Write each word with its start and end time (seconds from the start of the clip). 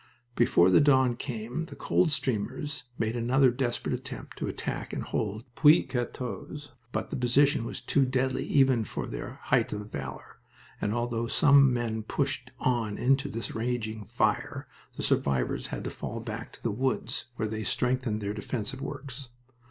Before 0.33 0.71
the 0.71 0.81
dawn 0.81 1.15
came 1.15 1.65
the 1.65 1.75
Coldstreamers 1.75 2.85
made 2.97 3.15
another 3.15 3.51
desperate 3.51 3.93
attempt 3.93 4.35
to 4.39 4.47
attack 4.47 4.93
and 4.93 5.03
hold 5.03 5.43
Puits 5.53 5.91
14, 5.93 6.59
but 6.91 7.11
the 7.11 7.15
position 7.15 7.65
was 7.65 7.81
too 7.81 8.03
deadly 8.07 8.43
even 8.45 8.83
for 8.83 9.05
their 9.05 9.37
height 9.43 9.71
of 9.73 9.91
valor, 9.91 10.39
and 10.81 10.91
although 10.91 11.27
some 11.27 11.71
men 11.71 12.01
pushed 12.01 12.49
on 12.59 12.97
into 12.97 13.29
this 13.29 13.53
raging 13.53 14.05
fire, 14.05 14.67
the 14.97 15.03
survivors 15.03 15.67
had 15.67 15.83
to 15.83 15.91
fall 15.91 16.19
back 16.19 16.51
to 16.53 16.63
the 16.63 16.71
woods, 16.71 17.25
where 17.35 17.47
they 17.47 17.63
strengthened 17.63 18.21
their 18.21 18.33
defensive 18.33 18.81
works. 18.81 19.29